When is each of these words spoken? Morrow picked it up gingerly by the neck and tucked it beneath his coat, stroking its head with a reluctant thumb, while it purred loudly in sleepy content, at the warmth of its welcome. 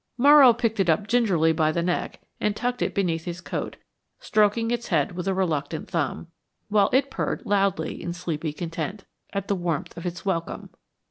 Morrow 0.17 0.51
picked 0.51 0.79
it 0.79 0.89
up 0.89 1.05
gingerly 1.05 1.51
by 1.53 1.71
the 1.71 1.83
neck 1.83 2.21
and 2.39 2.55
tucked 2.55 2.81
it 2.81 2.95
beneath 2.95 3.25
his 3.25 3.39
coat, 3.39 3.75
stroking 4.19 4.71
its 4.71 4.87
head 4.87 5.11
with 5.11 5.27
a 5.27 5.33
reluctant 5.35 5.87
thumb, 5.87 6.25
while 6.69 6.89
it 6.91 7.11
purred 7.11 7.45
loudly 7.45 8.01
in 8.01 8.11
sleepy 8.11 8.51
content, 8.51 9.05
at 9.31 9.47
the 9.47 9.53
warmth 9.55 9.95
of 9.95 10.07
its 10.07 10.25
welcome. 10.25 10.71